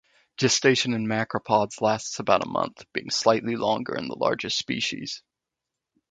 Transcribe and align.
Gestation 0.35 0.95
in 0.95 1.05
macropods 1.05 1.79
lasts 1.79 2.17
about 2.17 2.43
a 2.43 2.49
month, 2.49 2.85
being 2.91 3.11
slightly 3.11 3.55
longer 3.55 3.93
in 3.95 4.07
the 4.07 4.15
largest 4.15 4.57
species. 4.57 5.21